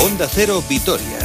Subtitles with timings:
[0.00, 1.18] Onda Cero Vitoria.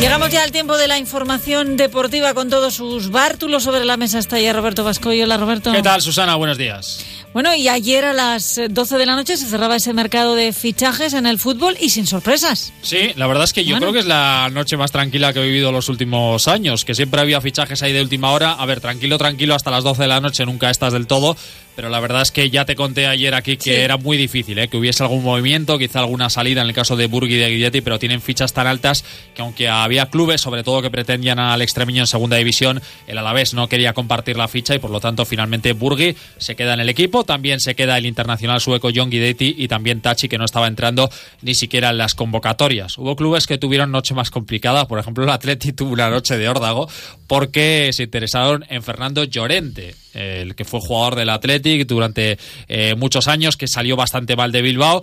[0.00, 4.18] Llegamos ya al tiempo de la información deportiva con todos sus bártulos sobre la mesa.
[4.18, 5.20] Está ya Roberto Vascoy.
[5.22, 5.72] Hola, Roberto.
[5.72, 6.36] ¿Qué tal, Susana?
[6.36, 7.04] Buenos días.
[7.32, 11.14] Bueno, y ayer a las 12 de la noche se cerraba ese mercado de fichajes
[11.14, 12.72] en el fútbol y sin sorpresas.
[12.82, 15.46] Sí, la verdad es que yo creo que es la noche más tranquila que he
[15.46, 18.54] vivido los últimos años, que siempre había fichajes ahí de última hora.
[18.54, 21.36] A ver, tranquilo, tranquilo, hasta las 12 de la noche nunca estás del todo,
[21.76, 24.68] pero la verdad es que ya te conté ayer aquí que era muy difícil, ¿eh?
[24.68, 27.80] que hubiese algún movimiento, quizá alguna salida en el caso de Burgui y de Guilletti,
[27.80, 32.02] pero tienen fichas tan altas que aunque había clubes, sobre todo que pretendían al extremiño
[32.02, 35.72] en segunda división, el Alavés no quería compartir la ficha y por lo tanto finalmente
[35.72, 39.68] Burgui se queda en el equipo, también se queda el internacional sueco John Guidetti y
[39.68, 41.10] también Tachi que no estaba entrando
[41.42, 42.98] ni siquiera en las convocatorias.
[42.98, 46.48] Hubo clubes que tuvieron noche más complicada, por ejemplo el Atleti tuvo una noche de
[46.48, 46.88] órdago
[47.26, 52.38] porque se interesaron en Fernando Llorente el que fue jugador del Athletic durante
[52.68, 55.02] eh, muchos años, que salió bastante mal de Bilbao.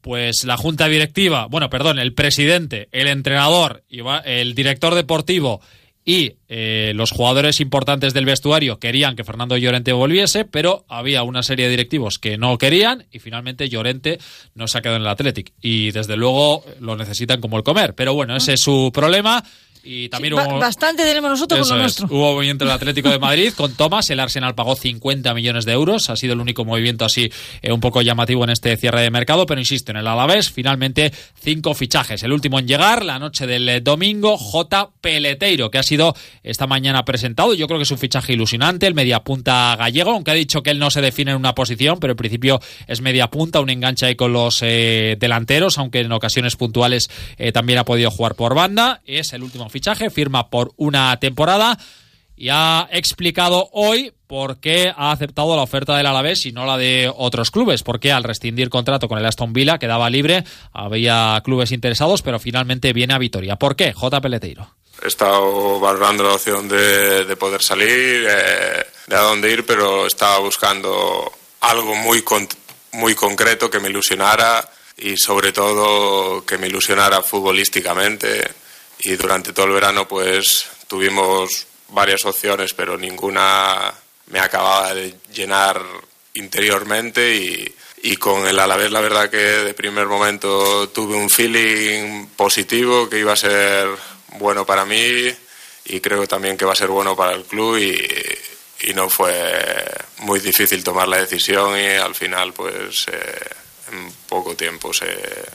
[0.00, 5.62] Pues la junta directiva, bueno, perdón, el presidente, el entrenador, el director deportivo
[6.04, 11.42] y eh, los jugadores importantes del vestuario querían que Fernando Llorente volviese, pero había una
[11.42, 14.18] serie de directivos que no querían y finalmente Llorente
[14.54, 15.52] no se ha quedado en el Athletic.
[15.62, 17.94] Y desde luego lo necesitan como el comer.
[17.94, 19.42] Pero bueno, ese es su problema.
[19.84, 22.06] Y también hubo, bastante tenemos nosotros con lo nuestro.
[22.06, 24.08] Hubo movimiento del Atlético de Madrid con Thomas.
[24.08, 26.08] El Arsenal pagó 50 millones de euros.
[26.08, 29.44] Ha sido el único movimiento así eh, un poco llamativo en este cierre de mercado.
[29.44, 32.22] Pero insisto, en el Alavés, finalmente cinco fichajes.
[32.22, 34.90] El último en llegar, la noche del eh, domingo, J.
[35.02, 37.52] Peleteiro, que ha sido esta mañana presentado.
[37.52, 38.86] Yo creo que es un fichaje ilusionante.
[38.86, 42.12] El mediapunta gallego, aunque ha dicho que él no se define en una posición, pero
[42.12, 47.10] en principio es mediapunta, un enganche ahí con los eh, delanteros, aunque en ocasiones puntuales
[47.52, 49.02] también ha podido jugar por banda.
[49.04, 51.76] Es el último fichaje, firma por una temporada
[52.36, 56.78] y ha explicado hoy por qué ha aceptado la oferta del Alavés y no la
[56.78, 61.72] de otros clubes, porque al rescindir contrato con el Aston Villa quedaba libre, había clubes
[61.72, 63.56] interesados, pero finalmente viene a Vitoria.
[63.56, 63.92] ¿Por qué?
[63.92, 64.20] J.
[64.20, 64.68] Peleteiro.
[65.02, 70.38] He estado valorando la opción de, poder salir, eh, de a dónde ir, pero estaba
[70.38, 72.24] buscando algo muy,
[72.92, 78.63] muy concreto que me ilusionara y sobre todo que me ilusionara futbolísticamente
[79.04, 83.92] y durante todo el verano pues tuvimos varias opciones, pero ninguna
[84.26, 85.80] me acababa de llenar
[86.34, 92.26] interiormente y, y con el Alavés la verdad que de primer momento tuve un feeling
[92.36, 93.88] positivo que iba a ser
[94.38, 95.34] bueno para mí
[95.84, 99.32] y creo también que va a ser bueno para el club y, no fue
[100.18, 103.48] muy difícil tomar la decisión y al final pues eh,
[103.90, 105.06] en poco tiempo se,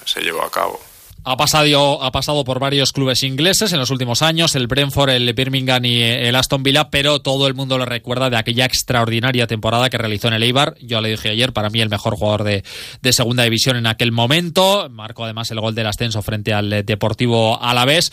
[0.04, 0.82] se llevó a cabo.
[1.25, 5.34] Ha pasado, ha pasado por varios clubes ingleses en los últimos años, el Brentford, el
[5.34, 9.90] Birmingham y el Aston Villa, pero todo el mundo lo recuerda de aquella extraordinaria temporada
[9.90, 10.75] que realizó en el Eibar.
[10.81, 12.63] Yo le dije ayer, para mí el mejor jugador de,
[13.02, 14.88] de segunda división en aquel momento.
[14.90, 18.12] Marcó además el gol del ascenso frente al Deportivo Alavés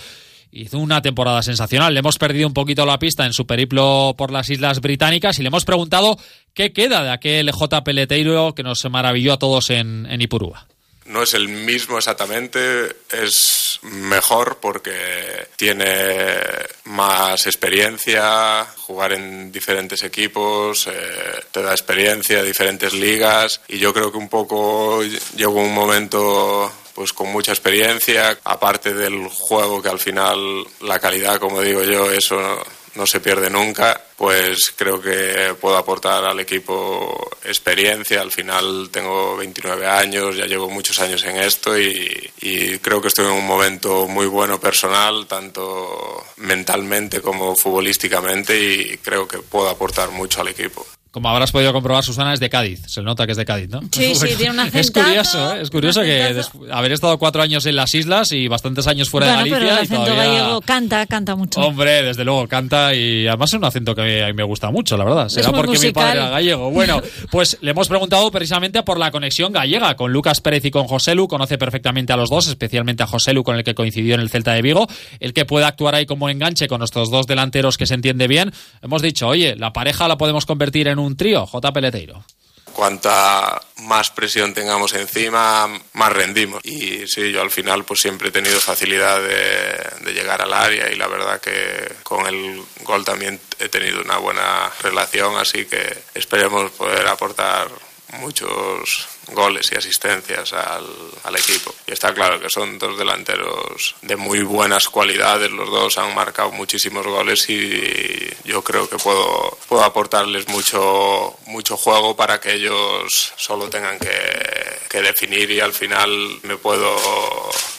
[0.50, 1.94] hizo una temporada sensacional.
[1.94, 5.42] Le hemos perdido un poquito la pista en su periplo por las Islas Británicas y
[5.42, 6.18] le hemos preguntado
[6.54, 7.84] qué queda de aquel J.
[7.84, 10.66] Peleteiro que nos maravilló a todos en, en Ipurúa
[11.08, 16.38] no es el mismo exactamente, es mejor porque tiene
[16.84, 24.10] más experiencia, jugar en diferentes equipos, eh, te da experiencia, diferentes ligas y yo creo
[24.10, 25.02] que un poco
[25.36, 31.38] llegó un momento pues con mucha experiencia, aparte del juego que al final la calidad,
[31.38, 32.58] como digo yo, eso
[32.96, 38.20] no se pierde nunca, pues creo que puedo aportar al equipo experiencia.
[38.20, 42.30] Al final tengo 29 años, ya llevo muchos años en esto y,
[42.80, 49.26] creo que estoy en un momento muy bueno personal, tanto mentalmente como futbolísticamente y creo
[49.26, 52.82] que puedo aportar mucho al equipo como habrás podido comprobar, Susana es de Cádiz.
[52.88, 53.80] Se nota que es de Cádiz, ¿no?
[53.90, 55.62] Sí, sí, tiene una Es curioso, ¿eh?
[55.62, 59.32] Es curioso que haber estado cuatro años en las islas y bastantes años fuera de
[59.32, 59.58] Galicia.
[59.58, 61.58] Pero el acento gallego canta, canta mucho.
[61.62, 64.98] Hombre, desde luego canta y además es un acento que a mí me gusta mucho,
[64.98, 65.30] la verdad.
[65.30, 66.70] Será porque mi padre era gallego.
[66.70, 67.00] Bueno,
[67.30, 71.14] pues le hemos preguntado precisamente por la conexión gallega con Lucas Pérez y con José
[71.14, 71.28] Lu.
[71.28, 74.28] Conoce perfectamente a los dos, especialmente a José Lu, con el que coincidió en el
[74.28, 74.86] Celta de Vigo.
[75.18, 78.52] El que puede actuar ahí como enganche con nuestros dos delanteros que se entiende bien.
[78.82, 81.46] Hemos dicho, oye, la pareja la podemos convertir en un trío.
[81.46, 81.78] JP
[82.72, 86.60] Cuanta más presión tengamos encima, más rendimos.
[86.64, 90.96] Y sí, yo al final pues siempre he tenido facilidad de, llegar al área y
[90.96, 96.70] la verdad que con el gol también he tenido una buena relación, así que esperemos
[96.72, 97.68] poder aportar
[98.18, 100.84] muchos goles y asistencias al,
[101.24, 101.74] al, equipo.
[101.86, 106.52] Y está claro que son dos delanteros de muy buenas cualidades, los dos han marcado
[106.52, 113.32] muchísimos goles y yo creo que puedo, puedo aportarles mucho, mucho juego para que ellos
[113.36, 116.10] solo tengan que, que definir y al final
[116.42, 116.96] me puedo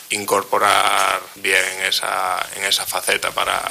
[0.10, 3.62] incorporar bien en esa, en esa faceta para,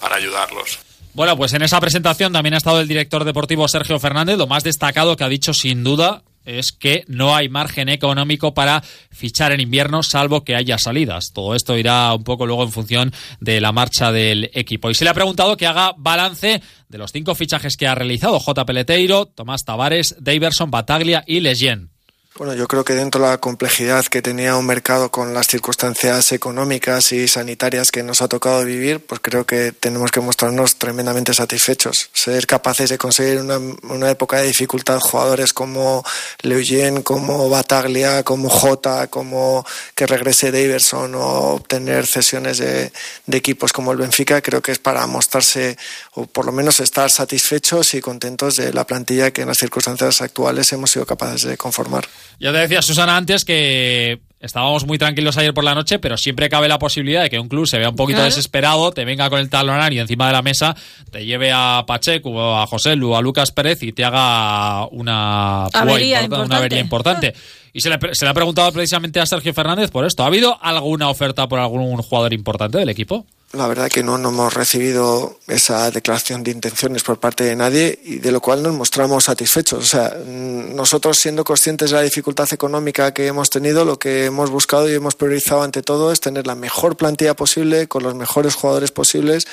[0.00, 0.78] para ayudarlos.
[1.14, 4.36] Bueno, pues en esa presentación también ha estado el director deportivo Sergio Fernández.
[4.36, 8.82] Lo más destacado que ha dicho sin duda es que no hay margen económico para
[9.10, 11.32] fichar en invierno salvo que haya salidas.
[11.32, 14.88] Todo esto irá un poco luego en función de la marcha del equipo.
[14.88, 18.40] Y se le ha preguntado que haga balance de los cinco fichajes que ha realizado
[18.40, 18.64] J.
[18.64, 21.95] Peleteiro, Tomás Tavares, Daverson, Bataglia y Leyen.
[22.38, 26.32] Bueno, yo creo que dentro de la complejidad que tenía un mercado con las circunstancias
[26.32, 31.32] económicas y sanitarias que nos ha tocado vivir, pues creo que tenemos que mostrarnos tremendamente
[31.32, 32.10] satisfechos.
[32.12, 36.04] Ser capaces de conseguir una, una época de dificultad jugadores como
[36.42, 42.92] Leugen, como Bataglia, como Jota, como que regrese Daverson o obtener cesiones de,
[43.24, 45.78] de equipos como el Benfica, creo que es para mostrarse
[46.12, 50.20] o por lo menos estar satisfechos y contentos de la plantilla que en las circunstancias
[50.20, 52.06] actuales hemos sido capaces de conformar.
[52.38, 56.48] Ya te decía Susana antes que estábamos muy tranquilos ayer por la noche, pero siempre
[56.48, 58.26] cabe la posibilidad de que un club se vea un poquito claro.
[58.26, 60.76] desesperado, te venga con el talonario encima de la mesa,
[61.10, 66.22] te lleve a Pacheco, a José Lu, a Lucas Pérez y te haga una avería
[66.22, 66.46] importante.
[66.46, 67.34] Una avería importante.
[67.72, 70.22] Y se le, se le ha preguntado precisamente a Sergio Fernández por esto.
[70.22, 73.26] ¿Ha habido alguna oferta por algún jugador importante del equipo?
[73.52, 77.98] La verdad que no, no hemos recibido esa declaración de intenciones por parte de nadie
[78.02, 79.84] y de lo cual nos mostramos satisfechos.
[79.84, 84.50] O sea, nosotros siendo conscientes de la dificultad económica que hemos tenido, lo que hemos
[84.50, 88.56] buscado y hemos priorizado ante todo es tener la mejor plantilla posible, con los mejores
[88.56, 89.46] jugadores posibles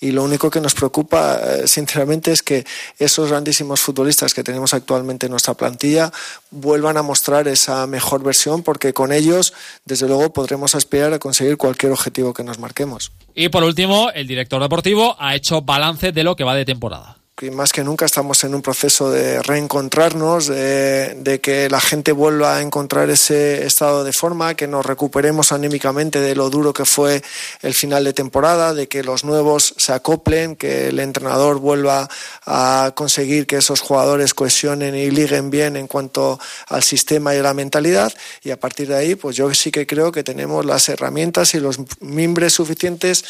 [0.00, 2.64] y lo único que nos preocupa, sinceramente, es que
[2.98, 6.12] esos grandísimos futbolistas que tenemos actualmente en nuestra plantilla
[6.50, 9.52] vuelvan a mostrar esa mejor versión porque con ellos,
[9.84, 13.12] desde luego, podremos aspirar a conseguir cualquier objetivo que nos marquemos.
[13.34, 17.17] Y por último, el director deportivo ha hecho balance de lo que va de temporada
[17.40, 22.12] y más que nunca estamos en un proceso de reencontrarnos, de, de, que la gente
[22.12, 26.84] vuelva a encontrar ese estado de forma, que nos recuperemos anímicamente de lo duro que
[26.84, 27.22] fue
[27.62, 32.08] el final de temporada, de que los nuevos se acoplen, que el entrenador vuelva
[32.46, 36.38] a conseguir que esos jugadores cohesionen y liguen bien en cuanto
[36.68, 38.12] al sistema y a la mentalidad.
[38.42, 41.60] Y a partir de ahí, pues yo sí que creo que tenemos las herramientas y
[41.60, 43.24] los mimbres suficientes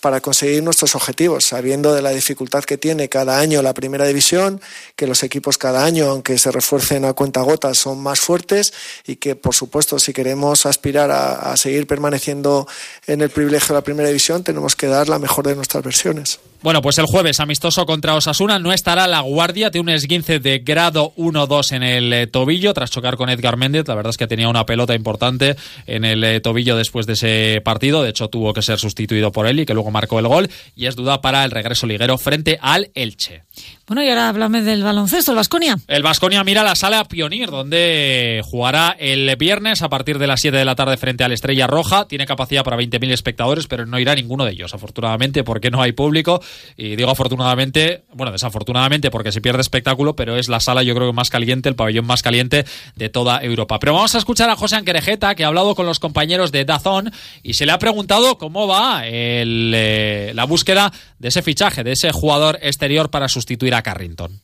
[0.00, 4.60] para conseguir nuestros objetivos, sabiendo de la dificultad que tiene cada año la primera división,
[4.94, 8.72] que los equipos cada año, aunque se refuercen a cuenta gotas, son más fuertes
[9.06, 12.68] y que, por supuesto, si queremos aspirar a, a seguir permaneciendo
[13.06, 16.38] en el privilegio de la primera división, tenemos que dar la mejor de nuestras versiones.
[16.60, 20.58] Bueno, pues el jueves amistoso contra Osasuna no estará la guardia, tiene un esguince de
[20.58, 23.86] grado 1-2 en el eh, tobillo tras chocar con Edgar Méndez.
[23.86, 25.54] La verdad es que tenía una pelota importante
[25.86, 28.02] en el eh, tobillo después de ese partido.
[28.02, 30.50] De hecho, tuvo que ser sustituido por él y que luego marcó el gol.
[30.74, 33.44] Y es duda para el regreso liguero frente al Elche.
[33.86, 35.78] Bueno, y ahora háblame del baloncesto, el Vasconia.
[35.86, 40.56] El Vasconia mira la sala Pionir, donde jugará el viernes a partir de las 7
[40.56, 42.06] de la tarde frente al Estrella Roja.
[42.06, 45.92] Tiene capacidad para 20.000 espectadores, pero no irá ninguno de ellos, afortunadamente, porque no hay
[45.92, 46.42] público.
[46.76, 51.08] Y digo afortunadamente, bueno, desafortunadamente porque se pierde espectáculo, pero es la sala yo creo
[51.08, 52.64] que más caliente, el pabellón más caliente
[52.96, 53.78] de toda Europa.
[53.78, 57.12] Pero vamos a escuchar a José Anquerejeta, que ha hablado con los compañeros de Dazón
[57.42, 61.92] y se le ha preguntado cómo va el, eh, la búsqueda de ese fichaje, de
[61.92, 64.40] ese jugador exterior para sustituir a Carrington.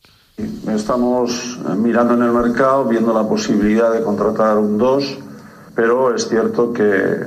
[0.69, 5.19] Estamos mirando en el mercado, viendo la posibilidad de contratar un 2,
[5.77, 7.27] pero es cierto que,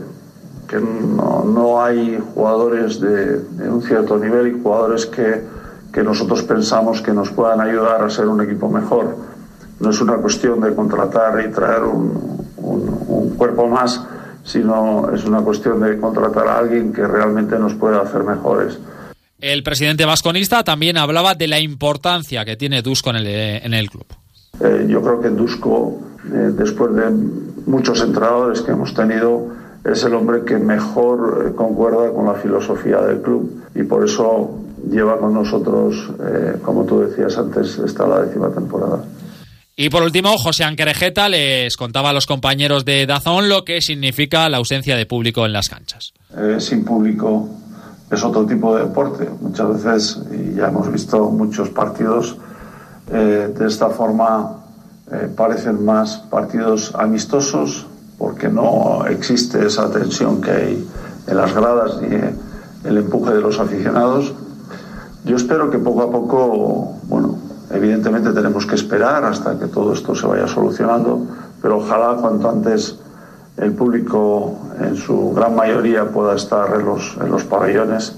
[0.67, 5.41] que no, no, hay jugadores de, de, un cierto nivel y jugadores que,
[5.93, 9.15] que nosotros pensamos que nos puedan ayudar a ser un equipo mejor.
[9.79, 14.01] No es una cuestión de contratar y traer un, un, un cuerpo más,
[14.43, 18.79] sino es una cuestión de contratar a alguien que realmente nos pueda hacer mejores.
[19.39, 23.89] El presidente vasconista también hablaba de la importancia que tiene Dusko en el, en el
[23.89, 24.07] club.
[24.59, 27.11] Eh, yo creo que Dusko, eh, después de
[27.67, 29.53] muchos entrenadores que hemos tenido,
[29.87, 34.51] es el hombre que mejor eh, concuerda con la filosofía del club y por eso
[34.89, 39.03] lleva con nosotros, eh, como tú decías antes, está la décima temporada.
[39.75, 44.49] Y por último, José Anquerejeta les contaba a los compañeros de Dazón lo que significa
[44.49, 46.13] la ausencia de público en las canchas.
[46.35, 47.47] Eh, sin público
[48.09, 49.29] es otro tipo de deporte.
[49.39, 52.37] Muchas veces, y ya hemos visto muchos partidos,
[53.11, 54.63] eh, de esta forma
[55.37, 57.85] parecen más partidos amistosos
[58.17, 60.87] porque no existe esa tensión que hay
[61.27, 62.15] en las gradas ni
[62.87, 64.33] el empuje de los aficionados.
[65.25, 67.37] Yo espero que poco a poco, bueno,
[67.71, 71.25] evidentemente tenemos que esperar hasta que todo esto se vaya solucionando,
[71.61, 72.97] pero ojalá cuanto antes
[73.57, 78.15] el público en su gran mayoría pueda estar en los, en los pabellones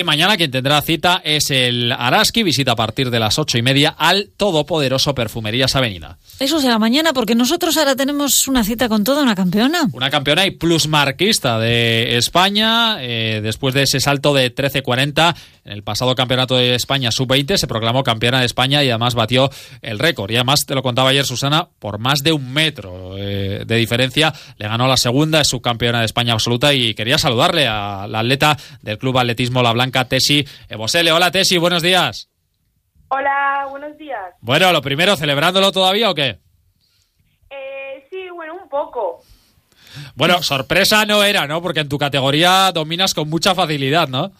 [0.00, 3.62] y mañana quien tendrá cita es el Araski, visita a partir de las ocho y
[3.62, 6.18] media al todopoderoso Perfumerías Avenida.
[6.40, 9.88] Eso será mañana, porque nosotros ahora tenemos una cita con toda una campeona.
[9.92, 15.82] Una campeona y plusmarquista de España, eh, después de ese salto de 13.40 en el
[15.82, 19.48] pasado campeonato de España sub-20, se proclamó campeona de España y además batió
[19.80, 20.30] el récord.
[20.30, 24.34] Y además, te lo contaba ayer Susana, por más de un metro eh, de diferencia,
[24.58, 28.58] le ganó la segunda, es subcampeona de España absoluta y quería saludarle a la atleta
[28.82, 31.12] del Club Atletismo La Blanca, Tesi Ebosele.
[31.12, 32.28] Hola Tesi, buenos días.
[33.08, 34.34] Hola, buenos días.
[34.40, 36.38] Bueno, lo primero, ¿celebrándolo todavía o qué?
[37.50, 39.22] Eh, sí, bueno, un poco.
[40.14, 41.62] Bueno, sorpresa no era, ¿no?
[41.62, 44.32] Porque en tu categoría dominas con mucha facilidad, ¿no?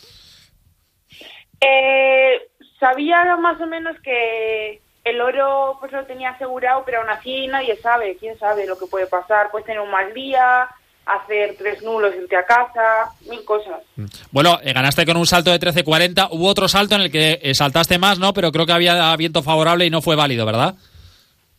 [1.61, 2.49] Eh,
[2.81, 7.77] sabía más o menos que el oro pues lo tenía asegurado, pero aún así nadie
[7.77, 9.51] sabe, quién sabe lo que puede pasar.
[9.51, 10.69] Puedes tener un mal día,
[11.07, 13.83] hacer tres nulos, irte a casa, mil cosas.
[14.31, 16.29] Bueno, eh, ganaste con un salto de 13.40.
[16.31, 18.33] Hubo otro salto en el que eh, saltaste más, ¿no?
[18.33, 20.75] Pero creo que había viento favorable y no fue válido, ¿verdad?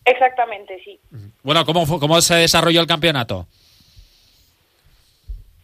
[0.05, 0.99] Exactamente, sí.
[1.43, 3.47] Bueno, ¿cómo, fue, cómo se desarrolló el campeonato?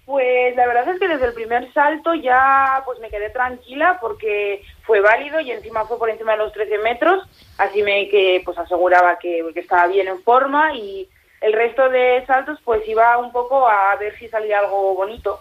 [0.06, 4.62] Pues la verdad es que desde el primer salto ya pues me quedé tranquila porque
[4.84, 7.24] fue válido y encima fue por encima de los 13 metros,
[7.58, 11.08] así me que pues aseguraba que, que estaba bien en forma y
[11.42, 15.40] el resto de saltos pues iba un poco a ver si salía algo bonito.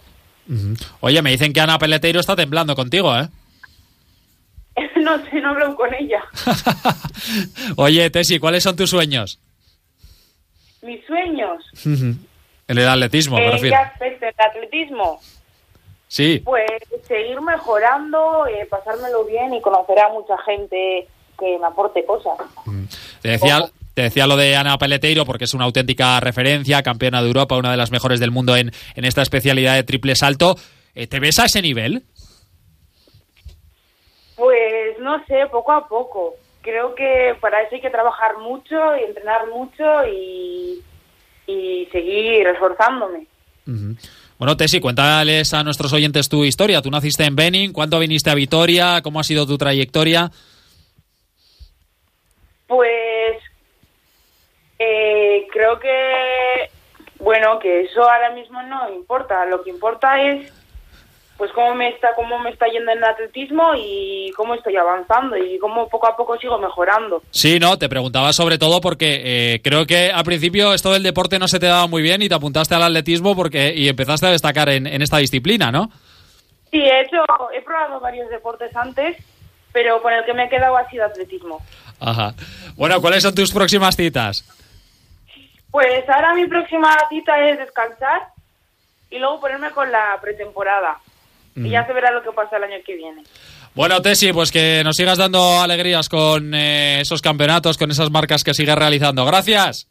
[1.01, 3.29] Oye, me dicen que Ana Peleteiro está temblando contigo, ¿eh?
[4.97, 6.25] no sé, no hablo con ella.
[7.77, 9.39] Oye, Tesi, ¿cuáles son tus sueños?
[10.83, 11.63] Mis sueños.
[11.85, 12.19] en
[12.67, 13.77] el atletismo, me refiero.
[14.01, 15.21] ¿En el atletismo?
[16.09, 16.41] Sí.
[16.45, 16.67] Pues
[17.07, 21.07] seguir mejorando, eh, pasármelo bien y conocer a mucha gente
[21.39, 22.39] que me aporte cosas.
[23.23, 27.27] Te decía, te decía lo de Ana Peleteiro porque es una auténtica referencia, campeona de
[27.27, 30.57] Europa, una de las mejores del mundo en, en esta especialidad de triple salto.
[30.95, 32.03] Eh, ¿Te ves a ese nivel?
[34.37, 36.35] Pues no sé, poco a poco.
[36.63, 40.83] Creo que para eso hay que trabajar mucho y entrenar mucho y,
[41.47, 43.27] y seguir esforzándome.
[44.39, 46.81] Bueno, Tesi, cuéntales a nuestros oyentes tu historia.
[46.81, 49.03] Tú naciste en Benin, ¿cuándo viniste a Vitoria?
[49.03, 50.31] ¿Cómo ha sido tu trayectoria?
[52.67, 53.00] Pues
[55.61, 56.71] creo que,
[57.19, 59.45] bueno, que eso ahora mismo no importa.
[59.45, 60.51] Lo que importa es,
[61.37, 65.37] pues, cómo me está, cómo me está yendo en el atletismo y cómo estoy avanzando
[65.37, 67.23] y cómo poco a poco sigo mejorando.
[67.31, 71.39] Sí, no, te preguntaba sobre todo porque eh, creo que al principio esto del deporte
[71.39, 74.31] no se te daba muy bien y te apuntaste al atletismo porque y empezaste a
[74.31, 75.91] destacar en, en esta disciplina, ¿no?
[76.71, 77.19] Sí, he hecho,
[77.53, 79.17] he probado varios deportes antes,
[79.73, 81.61] pero con el que me he quedado ha sido atletismo.
[81.99, 82.33] Ajá.
[82.77, 84.45] Bueno, ¿cuáles son tus próximas citas?
[85.71, 88.29] Pues ahora mi próxima cita es descansar
[89.11, 90.99] y luego ponerme con la pretemporada.
[91.57, 93.23] Y ya se verá lo que pasa el año que viene.
[93.75, 98.43] Bueno, Tesi, pues que nos sigas dando alegrías con eh, esos campeonatos, con esas marcas
[98.43, 99.25] que sigues realizando.
[99.25, 99.89] Gracias.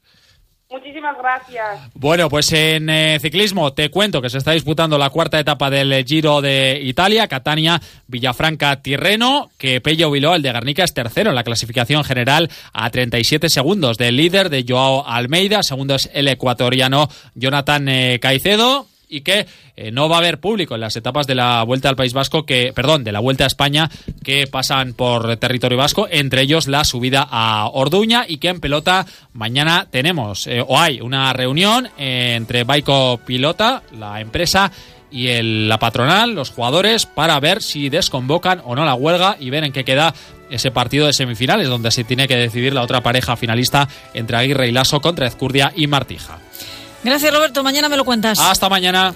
[0.72, 1.90] Muchísimas gracias.
[1.96, 6.06] Bueno, pues en eh, ciclismo te cuento que se está disputando la cuarta etapa del
[6.06, 11.36] Giro de Italia, Catania, Villafranca, Tirreno, que Pello Bilbao, el de Garnica, es tercero en
[11.36, 17.10] la clasificación general a 37 segundos del líder de Joao Almeida, segundo es el ecuatoriano
[17.34, 21.36] Jonathan eh, Caicedo y que eh, no va a haber público en las etapas de
[21.36, 23.90] la Vuelta al País Vasco, que, perdón, de la Vuelta a España
[24.24, 29.06] que pasan por territorio vasco, entre ellos la subida a Orduña y que en pelota
[29.34, 34.72] mañana tenemos eh, o hay una reunión entre Baico Pilota, la empresa,
[35.12, 39.50] y el, la patronal, los jugadores, para ver si desconvocan o no la huelga y
[39.50, 40.14] ver en qué queda
[40.50, 44.68] ese partido de semifinales, donde se tiene que decidir la otra pareja finalista entre Aguirre
[44.68, 46.40] y Lasso contra Ezcurdia y Martija.
[47.04, 47.64] Gracias, Roberto.
[47.64, 48.40] Mañana me lo cuentas.
[48.40, 49.14] Hasta mañana.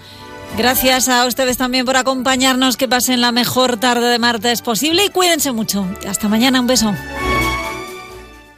[0.57, 2.77] Gracias a ustedes también por acompañarnos.
[2.77, 5.85] Que pasen la mejor tarde de martes posible y cuídense mucho.
[6.07, 6.59] Hasta mañana.
[6.59, 6.93] Un beso.